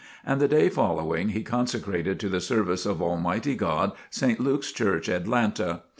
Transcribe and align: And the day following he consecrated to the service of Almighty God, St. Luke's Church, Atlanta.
And 0.25 0.41
the 0.41 0.47
day 0.47 0.67
following 0.67 1.29
he 1.29 1.43
consecrated 1.43 2.19
to 2.21 2.27
the 2.27 2.41
service 2.41 2.87
of 2.87 3.03
Almighty 3.03 3.53
God, 3.53 3.91
St. 4.09 4.39
Luke's 4.39 4.71
Church, 4.71 5.07
Atlanta. 5.07 5.83